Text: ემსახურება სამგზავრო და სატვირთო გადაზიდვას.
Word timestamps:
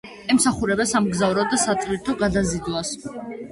ემსახურება 0.35 0.87
სამგზავრო 0.91 1.45
და 1.53 1.61
სატვირთო 1.65 2.17
გადაზიდვას. 2.25 2.97